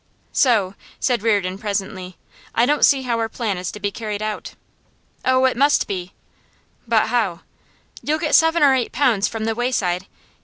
'So,' 0.31 0.73
said 0.99 1.21
Reardon, 1.21 1.59
presently, 1.59 2.17
'I 2.55 2.65
don't 2.65 2.83
see 2.85 3.03
how 3.03 3.19
our 3.19 3.29
plan 3.29 3.59
is 3.59 3.71
to 3.71 3.79
be 3.79 3.91
carried 3.91 4.23
out.' 4.23 4.55
'Oh, 5.25 5.45
it 5.45 5.55
must 5.55 5.85
be!' 5.87 6.15
'But 6.87 7.09
how?' 7.09 7.41
'You'll 8.01 8.17
get 8.17 8.33
seven 8.33 8.63
or 8.63 8.73
eight 8.73 8.91
pounds 8.93 9.27
from 9.27 9.45
The 9.45 9.53
Wayside. 9.53 10.07